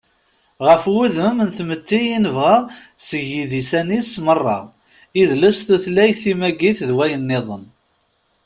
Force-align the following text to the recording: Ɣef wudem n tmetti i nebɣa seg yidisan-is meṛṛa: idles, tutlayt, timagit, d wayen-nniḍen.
Ɣef 0.67 0.83
wudem 0.93 1.37
n 1.47 1.49
tmetti 1.57 2.01
i 2.15 2.17
nebɣa 2.23 2.57
seg 3.07 3.23
yidisan-is 3.31 4.11
meṛṛa: 4.25 4.59
idles, 5.21 5.59
tutlayt, 5.67 6.19
timagit, 6.23 6.79
d 6.89 6.91
wayen-nniḍen. 6.97 7.63